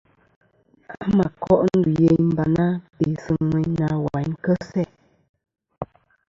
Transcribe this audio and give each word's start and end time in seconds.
A 0.93 0.97
mà 1.17 1.25
koʼ 1.43 1.61
ndù 1.75 1.81
yeyn 2.01 2.23
Barna, 2.35 2.67
be 2.95 3.03
na 3.79 3.89
wayn 4.05 4.27
nɨn 4.29 4.39
kesi 4.43 4.83
a. 4.89 4.93